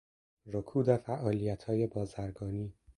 [0.45, 2.73] رکود فعالیتهای بازرگانی